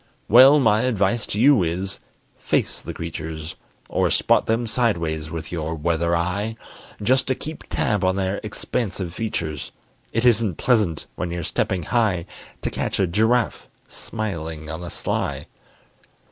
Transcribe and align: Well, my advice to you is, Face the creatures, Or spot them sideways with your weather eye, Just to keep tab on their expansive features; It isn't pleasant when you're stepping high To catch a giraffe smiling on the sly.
Well, 0.27 0.57
my 0.59 0.81
advice 0.81 1.27
to 1.27 1.39
you 1.39 1.61
is, 1.61 1.99
Face 2.39 2.81
the 2.81 2.91
creatures, 2.91 3.53
Or 3.87 4.09
spot 4.09 4.47
them 4.47 4.65
sideways 4.65 5.29
with 5.29 5.51
your 5.51 5.75
weather 5.75 6.15
eye, 6.15 6.55
Just 7.03 7.27
to 7.27 7.35
keep 7.35 7.65
tab 7.69 8.03
on 8.03 8.15
their 8.15 8.39
expansive 8.41 9.13
features; 9.13 9.71
It 10.11 10.25
isn't 10.25 10.57
pleasant 10.57 11.05
when 11.17 11.29
you're 11.29 11.43
stepping 11.43 11.83
high 11.83 12.25
To 12.63 12.71
catch 12.71 12.97
a 12.99 13.05
giraffe 13.05 13.67
smiling 13.87 14.71
on 14.71 14.81
the 14.81 14.89
sly. 14.89 15.45